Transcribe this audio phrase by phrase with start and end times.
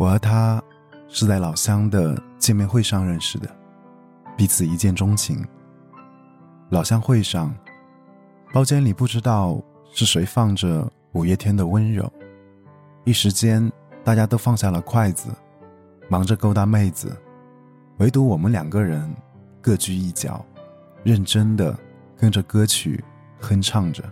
[0.00, 0.62] 我和他
[1.08, 3.54] 是在老乡的见面会上认识的，
[4.34, 5.46] 彼此一见钟情。
[6.70, 7.54] 老乡会上，
[8.50, 9.60] 包间里不知道
[9.92, 12.10] 是谁放着五月天的温柔，
[13.04, 13.70] 一时间
[14.02, 15.28] 大家都放下了筷子，
[16.08, 17.14] 忙着勾搭妹子，
[17.98, 19.14] 唯独我们两个人
[19.60, 20.42] 各居一角，
[21.02, 21.78] 认真的
[22.16, 23.04] 跟着歌曲
[23.38, 24.02] 哼唱着。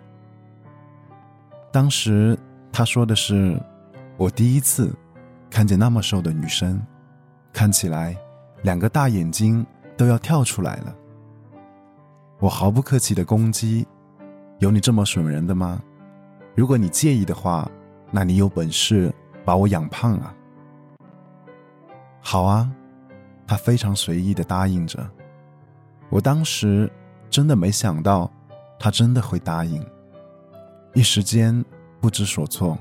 [1.73, 2.39] 当时
[2.71, 3.59] 他说的是
[4.19, 4.95] ：“我第一次
[5.51, 6.81] 看见那么瘦的女生，
[7.53, 8.17] 看起来
[8.63, 9.67] 两个大眼睛
[9.97, 10.95] 都要跳出来了。”
[12.41, 13.87] 我毫不客气的攻击
[14.61, 15.83] ：“有你这么损人的吗？
[16.55, 17.69] 如果你介意的话，
[18.11, 19.13] 那你有本事
[19.45, 20.35] 把我养胖啊！”
[22.21, 22.71] 好啊，
[23.47, 25.09] 他非常随意的答应着。
[26.11, 26.91] 我当时
[27.29, 28.31] 真的没想到，
[28.79, 29.85] 他真的会答应。
[30.95, 31.65] 一时间
[32.01, 32.79] 不知所措，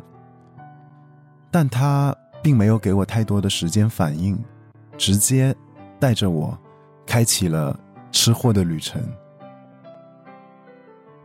[1.50, 2.16] 但他
[2.48, 4.42] 并没有给我太多的时间反应，
[4.98, 5.54] 直接
[6.00, 6.58] 带着我
[7.06, 7.78] 开启了
[8.10, 9.04] 吃货的旅程。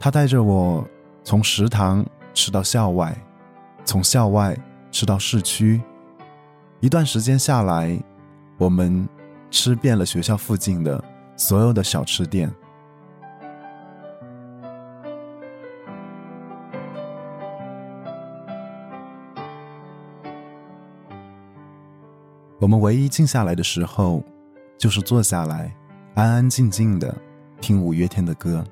[0.01, 0.85] 他带着我
[1.23, 3.17] 从食堂吃到校外，
[3.85, 4.59] 从校外
[4.91, 5.81] 吃到市区，
[6.81, 7.97] 一段时间下来，
[8.59, 9.09] 我们
[9.49, 11.01] 吃遍了学校附近的
[11.37, 12.53] 所有的小吃店。
[22.63, 24.23] 我们唯一静下来的时候，
[24.79, 25.75] 就是坐下来，
[26.15, 27.13] 安安静静的
[27.61, 28.65] 听五月天的歌。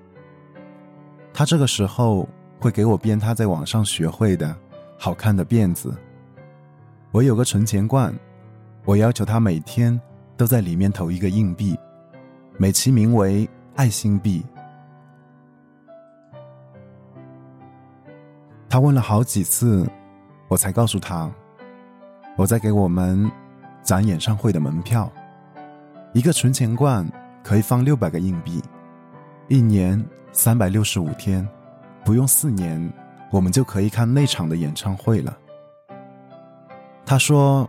[1.34, 2.28] 他这个时候
[2.60, 4.56] 会给我编他在网上学会的
[4.96, 5.92] 好看的辫子。
[7.10, 8.14] 我有个存钱罐，
[8.84, 10.00] 我要求他每天
[10.36, 11.76] 都在里面投一个硬币，
[12.58, 14.46] 美其名为爱心币。
[18.68, 19.84] 他问了好几次，
[20.46, 21.28] 我才告诉他，
[22.36, 23.28] 我在给我们。
[23.82, 25.10] 攒演唱会的门票，
[26.12, 27.06] 一个存钱罐
[27.42, 28.62] 可以放六百个硬币，
[29.48, 30.02] 一年
[30.32, 31.46] 三百六十五天，
[32.04, 32.92] 不用四年，
[33.30, 35.36] 我们就可以看那场的演唱会了。
[37.04, 37.68] 他说：“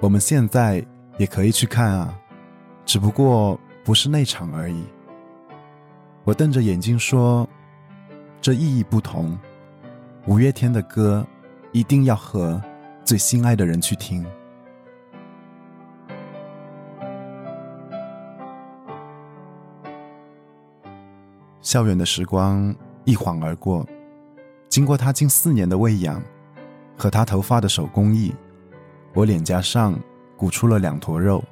[0.00, 0.84] 我们现在
[1.16, 2.16] 也可以去看啊，
[2.84, 4.84] 只不过不是那场而已。”
[6.22, 7.48] 我瞪着眼睛说
[8.40, 9.36] ：“这意义不同，
[10.26, 11.26] 五月天的歌
[11.72, 12.62] 一定要和
[13.04, 14.24] 最心爱的人去听。”
[21.68, 22.74] 校园的时光
[23.04, 23.86] 一晃而过，
[24.70, 26.18] 经过他近四年的喂养，
[26.96, 28.34] 和他头发的手工艺，
[29.12, 29.94] 我脸颊上
[30.34, 31.44] 鼓出了两坨肉，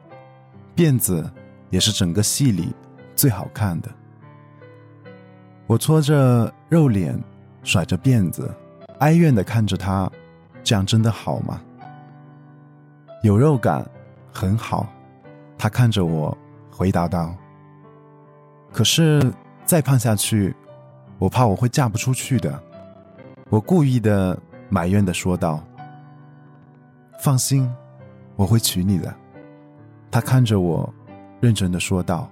[0.74, 1.30] 辫子
[1.68, 2.74] 也是整个戏里
[3.14, 3.90] 最好看的。
[5.66, 7.22] 我搓着肉脸，
[7.62, 8.50] 甩着辫子，
[9.00, 10.10] 哀怨的看着他，
[10.64, 11.60] 这样真的好吗？
[13.22, 13.86] 有肉感，
[14.32, 14.88] 很好。
[15.58, 16.34] 他看着我，
[16.70, 17.36] 回答道
[18.72, 19.20] ：“可是。”
[19.66, 20.54] 再胖下去，
[21.18, 22.62] 我怕我会嫁不出去的。
[23.50, 24.38] 我故意的
[24.68, 25.62] 埋怨的说道
[27.20, 27.68] ：“放心，
[28.36, 29.12] 我会娶你的。”
[30.08, 30.88] 他看着我，
[31.40, 32.30] 认真的说道：“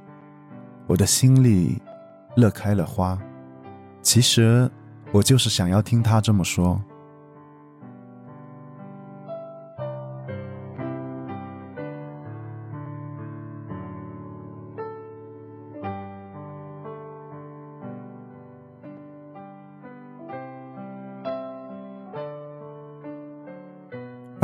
[0.86, 1.82] 我的心里
[2.36, 3.18] 乐开了花。”
[4.00, 4.70] 其实，
[5.10, 6.80] 我就是想要听他这么说。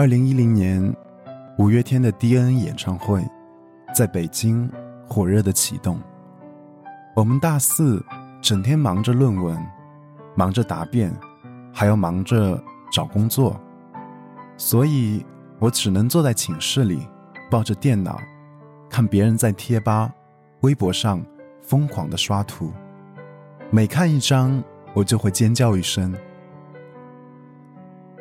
[0.01, 0.97] 二零一零年，
[1.59, 3.23] 五月天的 D.N 演唱会
[3.95, 4.67] 在北京
[5.07, 6.01] 火热的启动。
[7.15, 8.03] 我们大四
[8.41, 9.63] 整天忙着论文，
[10.35, 11.15] 忙着答辩，
[11.71, 12.59] 还要忙着
[12.91, 13.61] 找工作，
[14.57, 15.23] 所以
[15.59, 17.07] 我只能坐在寝室里，
[17.51, 18.19] 抱着电脑，
[18.89, 20.11] 看别人在贴吧、
[20.61, 21.23] 微博上
[21.61, 22.73] 疯狂的刷图。
[23.69, 24.65] 每看一张，
[24.95, 26.17] 我就会尖叫一声，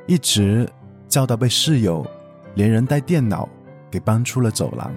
[0.07, 0.69] 一直。
[1.09, 2.05] 叫到被室友
[2.53, 3.49] 连人带电脑
[3.91, 4.89] 给搬出了走廊。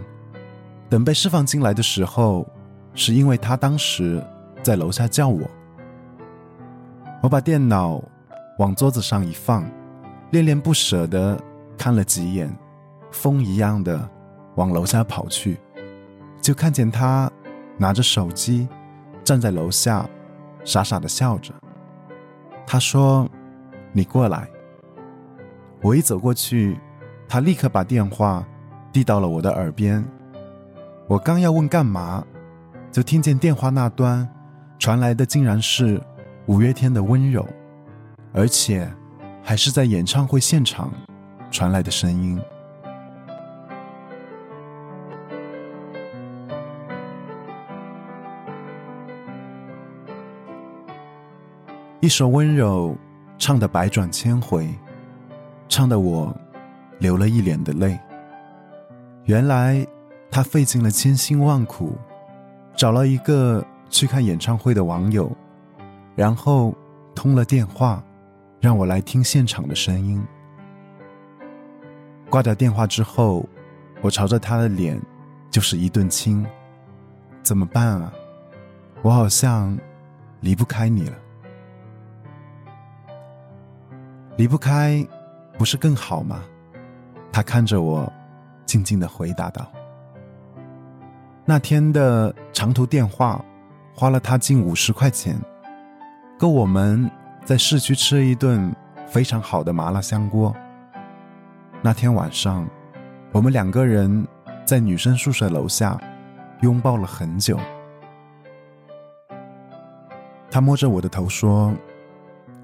[0.89, 2.47] 等被释放进来的时候，
[2.95, 4.23] 是因为他当时
[4.63, 5.41] 在楼下叫我。
[7.23, 8.03] 我把电脑
[8.59, 9.65] 往桌子上一放，
[10.33, 11.41] 恋恋不舍的
[11.79, 12.55] 看了几眼，
[13.11, 14.07] 风一样的
[14.57, 15.59] 往楼下跑去，
[16.43, 17.31] 就看见他
[17.79, 18.69] 拿着手机
[19.25, 20.07] 站在楼下，
[20.63, 21.55] 傻傻的笑着。
[22.67, 23.27] 他说
[23.93, 24.47] ：“你过来。”
[25.83, 26.79] 我一走过去
[27.29, 28.47] 他立刻把电话
[28.93, 30.05] 递到了我的耳边
[31.09, 32.25] 我刚要问干嘛
[32.93, 34.29] 就听见电话那端
[34.79, 36.01] 传来的竟然是
[36.47, 37.45] 五月天的温柔
[38.33, 38.89] 而且
[39.43, 40.93] 还是在演唱会现场
[41.51, 42.41] 传来的声音。
[52.01, 52.97] 一首温柔
[53.39, 54.69] 唱的百转千回。
[55.73, 56.37] 唱的我
[56.99, 57.99] 流了一脸的泪。
[59.25, 59.87] 原来
[60.31, 61.97] 他费尽了千辛万苦，
[62.77, 65.35] 找了一个去看演唱会的网友，
[66.15, 66.75] 然后
[67.15, 68.05] 通了电话，
[68.61, 70.23] 让我来听现场的声音。
[72.29, 73.49] 挂掉电话之后，
[74.03, 75.01] 我朝着他的脸
[75.51, 76.45] 就是一顿亲。
[77.43, 78.13] 怎么办啊？
[79.01, 79.79] 我好像
[80.41, 81.17] 离不开你了。
[84.37, 85.03] 离不开，
[85.63, 86.43] 不是更好吗？
[87.33, 88.13] 他看着我，
[88.67, 89.71] 静静的回答道
[91.47, 93.41] ：“那天的长途电话，
[93.95, 95.41] 花了他近五十块钱，
[96.37, 97.09] 够我们
[97.45, 98.75] 在市区吃一顿
[99.07, 100.53] 非常好的麻辣香锅。
[101.81, 102.69] 那天晚上，
[103.31, 104.27] 我们两个人
[104.65, 105.97] 在女生宿舍楼下
[106.63, 107.57] 拥抱了很久。
[110.51, 111.73] 他摸着我的头说：‘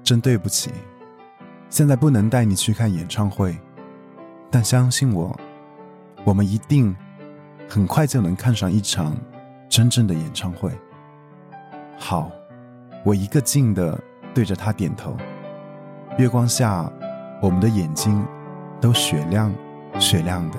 [0.03, 0.69] 真对不起。’”
[1.69, 3.55] 现在不能带你去看演唱会，
[4.49, 5.39] 但相信我，
[6.23, 6.95] 我们一定
[7.69, 9.15] 很快就能看上一场
[9.69, 10.71] 真正的演唱会。
[11.97, 12.31] 好，
[13.05, 13.97] 我一个劲的
[14.33, 15.15] 对着他点头。
[16.17, 16.91] 月光下，
[17.39, 18.25] 我们的眼睛
[18.81, 19.53] 都雪亮
[19.99, 20.57] 雪亮的。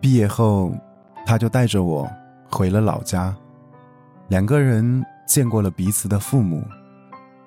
[0.00, 0.70] 毕业后。
[1.26, 2.08] 他就带着我
[2.50, 3.34] 回了老家，
[4.28, 6.62] 两个人见过了彼此的父母，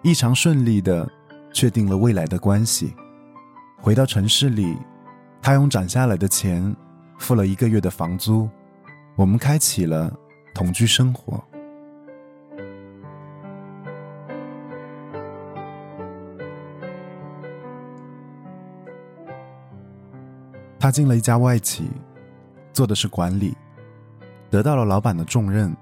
[0.01, 1.07] 异常顺利的
[1.53, 2.93] 确定了未来的关系。
[3.79, 4.75] 回到城市里，
[5.41, 6.75] 他用攒下来的钱
[7.19, 8.49] 付了一个月的房租，
[9.15, 10.11] 我们开启了
[10.53, 11.41] 同居生活。
[20.79, 21.89] 他进了一家外企，
[22.73, 23.55] 做的是管理。
[24.49, 25.75] 得到了老板的重任，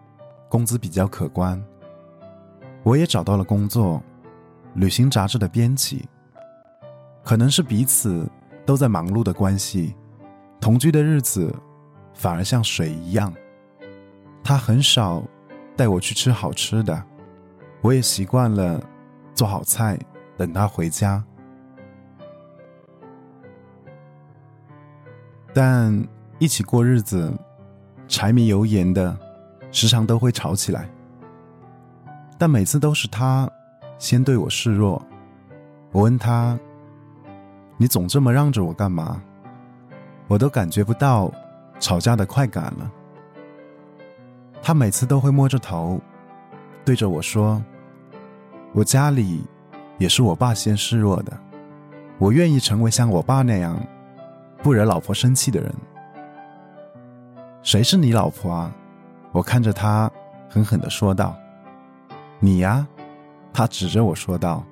[0.49, 1.63] 工资比较可观。
[2.83, 4.01] 我也找到了工作，
[4.73, 6.07] 旅行杂志的编辑。
[7.23, 8.29] 可能是彼此
[8.65, 9.95] 都在忙碌的关系，
[10.59, 11.53] 同居的日子
[12.13, 13.33] 反而像水一样。
[14.43, 15.23] 他很少
[15.75, 17.03] 带我去吃好吃的，
[17.81, 18.79] 我也习惯了
[19.33, 19.99] 做好菜
[20.37, 21.23] 等他回家。
[25.53, 26.07] 但
[26.39, 27.31] 一起过日子。
[28.07, 29.17] 柴米油盐的，
[29.71, 30.89] 时常都会吵起来，
[32.37, 33.49] 但每次都是他
[33.97, 35.01] 先对我示弱。
[35.91, 36.57] 我问他
[37.77, 39.21] ：“你总这么让着我干嘛？”
[40.27, 41.31] 我都感觉不到
[41.79, 42.91] 吵架的快感了。
[44.61, 46.01] 他每次都会摸着头，
[46.83, 47.63] 对着我说
[48.73, 49.43] ：“我家里
[49.97, 51.37] 也是我爸先示弱的，
[52.17, 53.79] 我愿意成为像我爸那样
[54.61, 55.73] 不惹老婆生气的人。”
[57.65, 58.71] 谁是你老婆啊？
[59.31, 60.09] 我看着他，
[60.47, 61.35] 狠狠的说道
[62.39, 62.87] ：“你呀。”
[63.51, 64.63] 他指着我说道，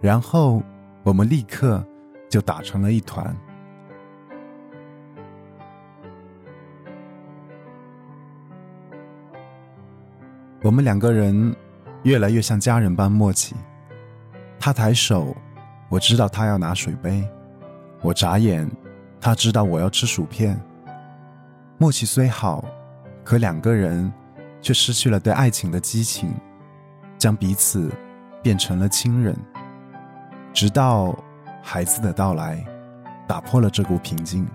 [0.00, 0.60] 然后
[1.04, 1.80] 我们立刻
[2.28, 3.32] 就打成了一团。
[10.62, 11.54] 我们两个人
[12.02, 13.54] 越来越像家人般默契。
[14.58, 15.36] 他抬手，
[15.88, 17.22] 我知道他要拿水杯；
[18.02, 18.68] 我眨眼，
[19.20, 20.60] 他知道我要吃薯片。
[21.82, 22.62] 默契虽好，
[23.24, 24.12] 可两个人
[24.60, 26.30] 却失去了对爱情的激情，
[27.16, 27.90] 将彼此
[28.42, 29.34] 变成了亲人。
[30.52, 31.18] 直到
[31.62, 32.62] 孩子的到来，
[33.26, 34.46] 打破了这股平静。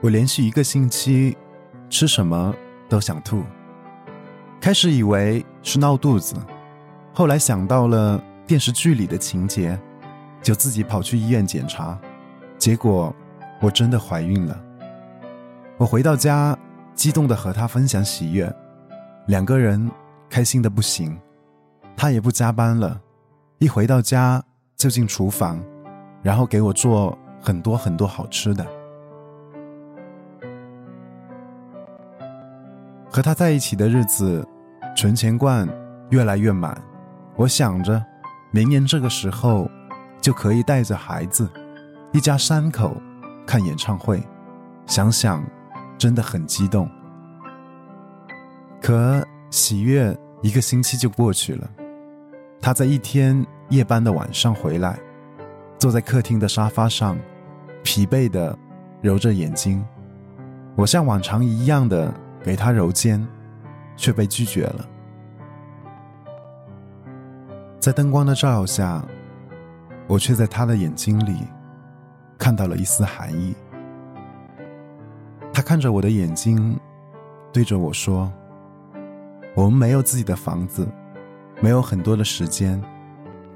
[0.00, 1.36] 我连续一个星期
[1.90, 2.54] 吃什么
[2.88, 3.44] 都想吐，
[4.58, 6.34] 开始以为是闹肚子。
[7.16, 9.80] 后来想到了电视剧里的情节，
[10.42, 11.98] 就自己跑去医院检查，
[12.58, 13.10] 结果
[13.58, 14.62] 我真的怀孕了。
[15.78, 16.54] 我回到家，
[16.94, 18.54] 激动的和他分享喜悦，
[19.28, 19.90] 两个人
[20.28, 21.18] 开心的不行。
[21.96, 23.00] 他也不加班了，
[23.60, 24.44] 一回到家
[24.76, 25.58] 就进厨房，
[26.22, 28.66] 然后给我做很多很多好吃的。
[33.10, 34.46] 和他在一起的日子，
[34.94, 35.66] 存钱罐
[36.10, 36.78] 越来越满。
[37.36, 38.02] 我想着，
[38.50, 39.70] 明年这个时候
[40.22, 41.48] 就可以带着孩子，
[42.12, 42.96] 一家三口
[43.46, 44.22] 看演唱会。
[44.86, 45.44] 想想，
[45.98, 46.88] 真的很激动。
[48.80, 51.68] 可喜悦一个星期就过去了。
[52.60, 54.98] 他在一天夜班的晚上回来，
[55.78, 57.18] 坐在客厅的沙发上，
[57.82, 58.56] 疲惫的
[59.02, 59.84] 揉着眼睛。
[60.74, 62.12] 我像往常一样的
[62.42, 63.26] 给他揉肩，
[63.94, 64.86] 却被拒绝了。
[67.86, 69.00] 在灯光的照耀下，
[70.08, 71.46] 我却在他的眼睛里
[72.36, 73.54] 看到了一丝寒意。
[75.52, 76.76] 他看着我的眼睛，
[77.52, 78.28] 对着我说
[79.54, 80.84] ：“我们没有自己的房子，
[81.60, 82.82] 没有很多的时间，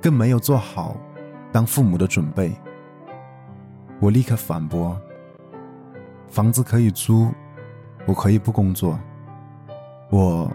[0.01, 0.97] 更没有做好
[1.51, 2.55] 当父母的准备。”
[3.99, 4.97] 我立刻反驳
[6.31, 7.33] ：“房子可以租，
[8.07, 8.97] 我可以不工作。”
[10.09, 10.49] 我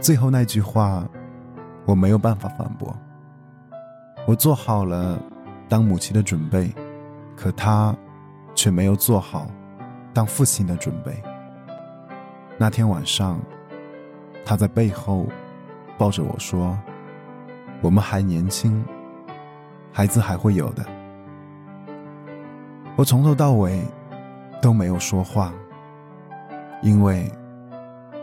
[0.00, 1.04] 最后那句话。
[1.84, 2.94] 我没有办法反驳。
[4.26, 5.18] 我做好了
[5.68, 6.72] 当母亲的准备，
[7.36, 7.94] 可他
[8.54, 9.46] 却没有做好
[10.12, 11.22] 当父亲的准备。
[12.56, 13.38] 那天晚上，
[14.44, 15.26] 他在背后
[15.98, 16.78] 抱着我说
[17.82, 18.84] ：“我们还年轻，
[19.92, 20.84] 孩子还会有的。”
[22.96, 23.82] 我从头到尾
[24.62, 25.52] 都没有说话，
[26.80, 27.30] 因为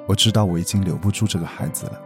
[0.08, 2.02] 我知道我已经留不住这个孩子了。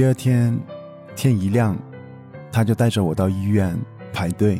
[0.00, 0.58] 第二天，
[1.14, 1.76] 天一亮，
[2.50, 3.78] 他就带着我到医院
[4.14, 4.58] 排队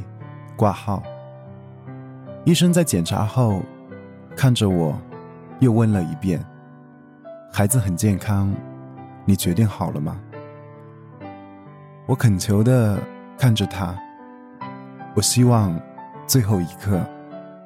[0.55, 1.03] 挂号。
[2.45, 3.63] 医生在检查后，
[4.37, 5.01] 看着我，
[5.61, 6.45] 又问了一遍
[7.51, 8.55] ：“孩子很健康，
[9.25, 10.21] 你决定好了吗？”
[12.05, 12.99] 我恳求的
[13.39, 13.99] 看着他，
[15.17, 15.75] 我希望
[16.27, 17.03] 最后一刻，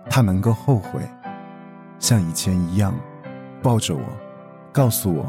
[0.08, 1.00] 他能够后悔，
[1.98, 2.94] 像以前一样，
[3.60, 4.04] 抱着我，
[4.72, 5.26] 告诉我，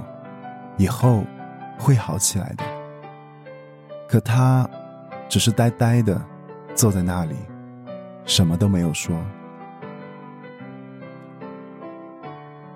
[0.77, 1.23] 以后。
[1.77, 2.63] 会好起来的。
[4.07, 4.69] 可他
[5.27, 6.21] 只是呆呆的
[6.75, 7.35] 坐在那里，
[8.25, 9.15] 什么都没有说。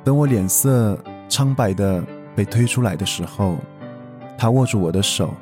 [0.03, 2.03] 等我脸色苍白的
[2.35, 3.57] 被推出来的时候，
[4.37, 5.33] 他握住我的手，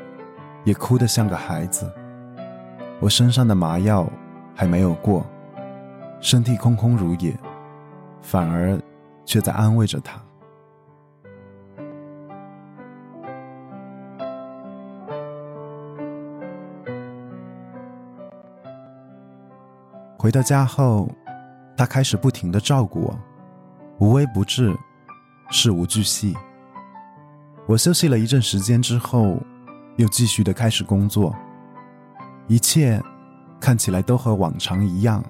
[0.65, 1.89] 也哭得像个孩子。
[2.99, 4.05] 我身上的麻药
[4.55, 5.25] 还没有过，
[6.19, 7.33] 身体空空如也，
[8.21, 8.77] 反而
[9.23, 10.19] 却在安慰着他。
[20.27, 21.07] 回到家后，
[21.77, 23.19] 他开始不停的照顾我，
[23.99, 24.77] 无微不至，
[25.49, 26.35] 事无巨细。
[27.65, 29.37] 我休息了一阵时间之后，
[29.95, 31.33] 又继续的开始工作，
[32.47, 33.01] 一切
[33.57, 35.23] 看起来都和往常一样，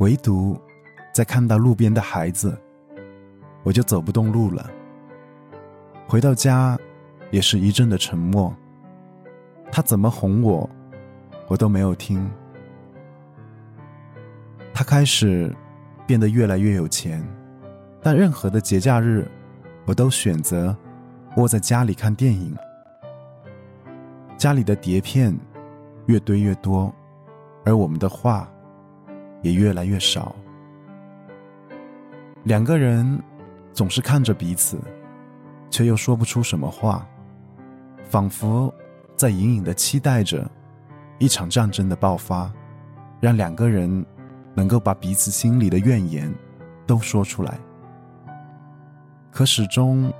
[0.00, 0.60] 唯独
[1.14, 2.54] 在看到路边的孩子，
[3.62, 4.70] 我就走不动路了。
[6.06, 6.78] 回到家，
[7.30, 8.54] 也是一阵的沉默。
[9.72, 10.68] 他怎么哄我，
[11.48, 12.30] 我都没有听。
[14.86, 15.52] 开始
[16.06, 17.20] 变得越来越有钱，
[18.00, 19.28] 但任何的节假日，
[19.84, 20.74] 我都选择
[21.36, 22.56] 窝在家里看电影。
[24.38, 25.36] 家里的碟片
[26.06, 26.94] 越堆越多，
[27.64, 28.48] 而我们的话
[29.42, 30.36] 也越来越少。
[32.44, 33.20] 两个人
[33.72, 34.78] 总是看着彼此，
[35.68, 37.04] 却又说不出什么话，
[38.04, 38.72] 仿佛
[39.16, 40.48] 在隐隐的期待着
[41.18, 42.52] 一场战争的爆发，
[43.18, 44.06] 让两个人。
[44.56, 46.32] 能够把彼此心里的怨言
[46.86, 47.58] 都说出来，
[49.30, 50.10] 可始终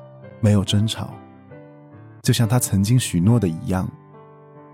[0.40, 1.14] 没有争吵，
[2.20, 3.88] 就像他曾经许诺的一样，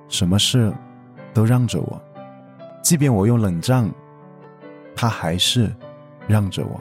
[0.08, 0.74] 什么事
[1.32, 2.02] 都让着我，
[2.82, 3.88] 即便我用冷战，
[4.96, 5.72] 他还是
[6.26, 6.80] 让着我。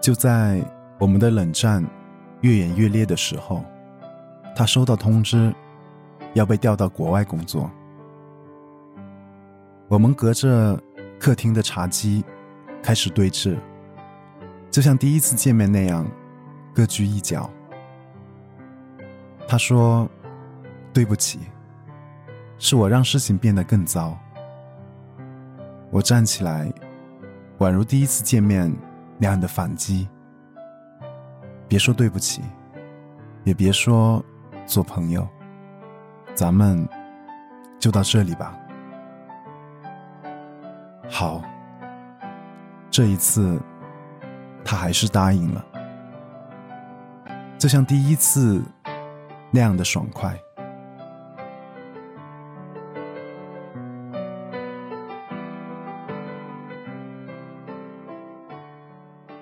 [0.00, 0.64] 就在。
[0.98, 1.84] 我们的冷战
[2.40, 3.64] 越演越烈的时候，
[4.56, 5.54] 他收到通知，
[6.34, 7.70] 要被调到国外工作。
[9.86, 10.76] 我们隔着
[11.18, 12.24] 客厅的茶几
[12.82, 13.56] 开始对峙，
[14.70, 16.04] 就像第一次见面那样，
[16.74, 17.48] 各居一角。
[19.46, 20.06] 他说
[20.92, 21.38] ：“对不起，
[22.58, 24.18] 是我让事情变得更糟。”
[25.90, 26.70] 我站起来，
[27.58, 28.70] 宛如第一次见面
[29.16, 30.06] 那样的反击。
[31.68, 32.40] 别说对不起，
[33.44, 34.24] 也别说
[34.64, 35.28] 做朋友，
[36.34, 36.88] 咱们
[37.78, 38.58] 就到这里吧。
[41.10, 41.42] 好，
[42.90, 43.60] 这一次
[44.64, 45.62] 他还是答应了，
[47.58, 48.62] 就像第一次
[49.50, 50.34] 那样的爽快。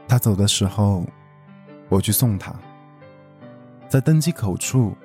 [0.08, 1.04] 他走的时候。
[1.88, 2.54] 我去送他，
[3.88, 4.96] 在登机口处，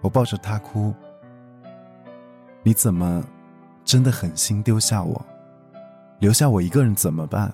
[0.00, 0.92] 我抱着他哭。
[2.62, 3.24] 你怎么
[3.84, 5.24] 真的狠心丢下我？
[6.18, 7.52] 留下我一个人怎么办？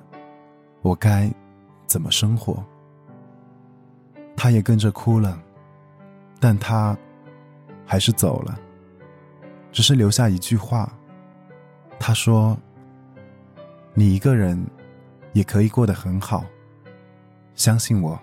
[0.83, 1.33] 我该
[1.87, 2.65] 怎么生活？
[4.37, 5.41] 他也跟着哭了，
[6.41, 6.97] 但他
[7.85, 8.59] 还是走了，
[9.71, 10.93] 只是留下一句话。
[11.99, 12.57] 他说
[13.95, 14.61] ：“你一个人
[15.33, 16.45] 也可以过得很好，
[17.55, 18.19] 相信我。”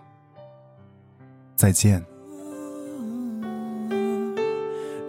[1.55, 2.03] 再见。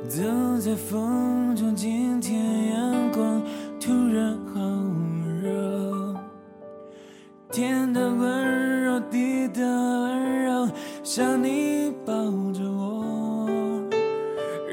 [0.07, 0.23] 走
[0.61, 3.43] 在风中，今天阳光
[3.81, 4.61] 突然好
[5.43, 6.15] 热，
[7.51, 10.69] 天的温柔，地的温柔，
[11.03, 12.13] 像你抱
[12.53, 13.89] 着我，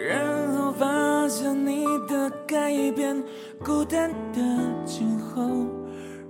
[0.08, 3.24] 然后发现你的改变，
[3.64, 4.42] 孤单的
[4.86, 5.42] 今后，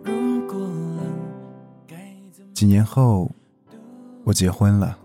[0.04, 0.70] 如果
[1.86, 1.96] 该
[2.32, 3.30] 怎么几年后，
[4.24, 4.98] 我结婚了。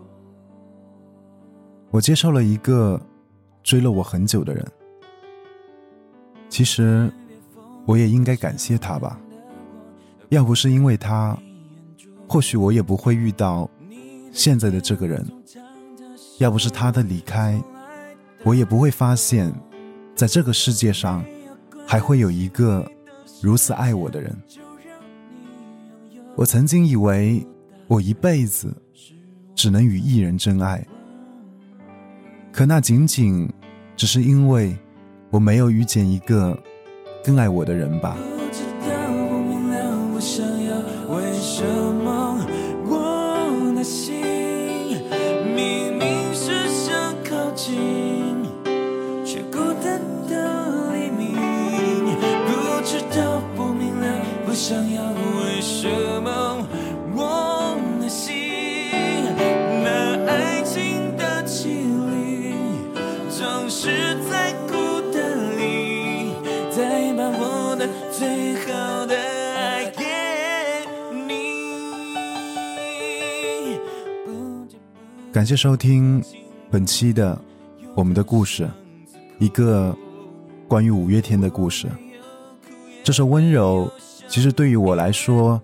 [1.97, 3.01] 我接受了一个
[3.63, 4.63] 追了我很久的人。
[6.51, 7.11] 其实，
[7.87, 9.19] 我也应该感谢他吧。
[10.29, 11.35] 要不是因为他，
[12.29, 13.67] 或许我也不会遇到
[14.31, 15.27] 现在的这个人。
[16.39, 17.59] 要不是他的离开，
[18.45, 19.51] 我也不会发现，
[20.15, 21.25] 在这个世界上，
[21.87, 22.87] 还会有一个
[23.41, 24.37] 如此爱我的人。
[26.35, 27.43] 我曾经以为，
[27.87, 28.77] 我一辈子
[29.55, 30.87] 只能与一人真爱。
[32.57, 33.47] 可那仅仅
[33.99, 34.75] 只是因为
[35.29, 36.59] 我没有遇见一个
[37.23, 38.17] 更爱我的人吧。
[75.37, 76.25] 感谢收听
[76.71, 77.39] 本期的
[77.95, 78.65] 《我们的故事》，
[79.39, 79.95] 一个
[80.67, 81.87] 关于五月天的故事。
[83.05, 83.87] 这首《温柔》
[84.29, 85.61] 其实对于我来说，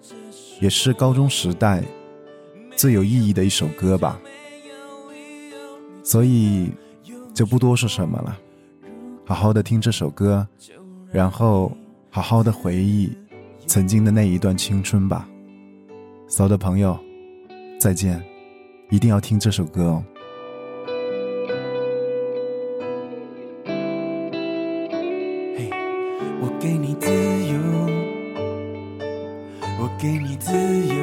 [0.61, 1.83] 也是高中时代
[2.77, 4.21] 最有意义的一首歌吧。
[6.05, 6.71] 所以
[7.33, 8.39] 就不多说什么了，
[9.25, 10.47] 好好的听这首歌，
[11.11, 11.73] 然后
[12.11, 13.11] 好好的回忆
[13.67, 15.27] 曾经的那一段青春吧。
[16.29, 16.95] 所有的朋友，
[17.81, 18.23] 再见，
[18.93, 20.05] 一定要听这首歌哦。
[25.57, 25.71] 嘿，
[26.43, 27.57] 我给你自由，
[29.81, 30.95] 我给你自由，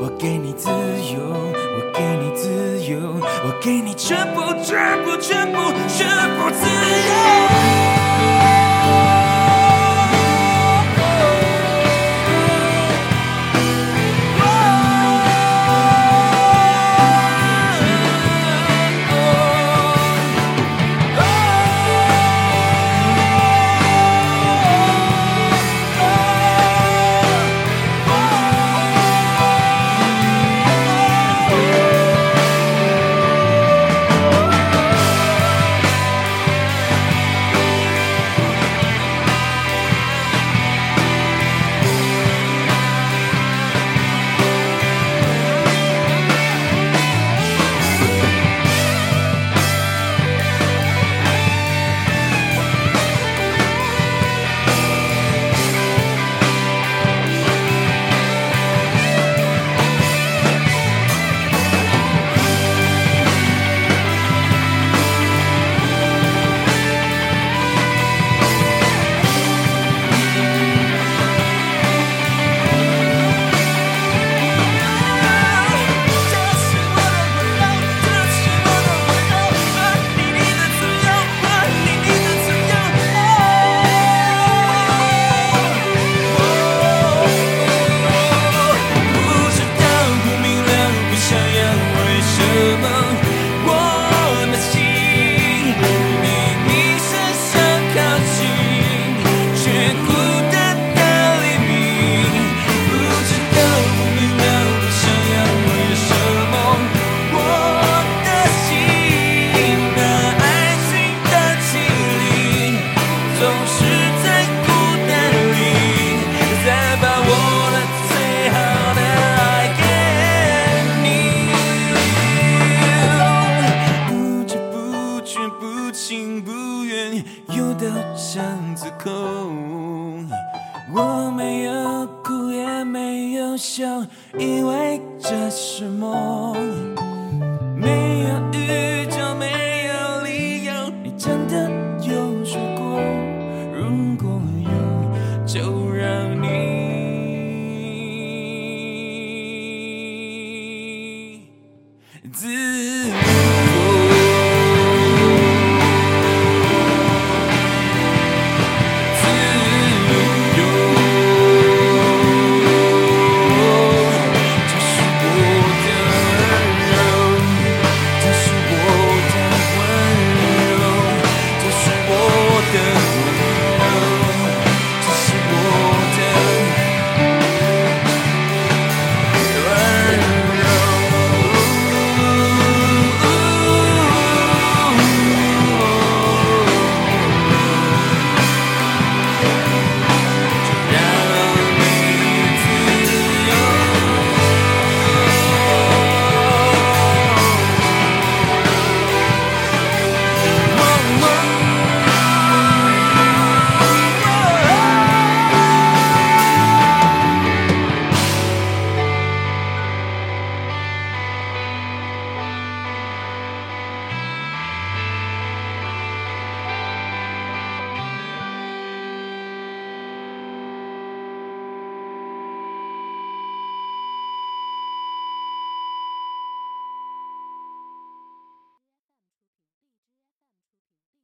[0.00, 2.48] 我给你自由，我给你自
[2.88, 3.00] 由，
[3.44, 7.10] 我给你全部，全部，全部，全部自由。